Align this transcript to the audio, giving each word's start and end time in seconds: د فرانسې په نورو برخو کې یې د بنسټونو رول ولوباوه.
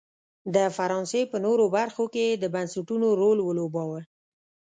د 0.55 0.57
فرانسې 0.77 1.21
په 1.31 1.37
نورو 1.45 1.65
برخو 1.75 2.03
کې 2.13 2.23
یې 2.29 2.35
د 2.43 2.45
بنسټونو 2.53 3.07
رول 3.19 3.37
ولوباوه. 3.43 4.01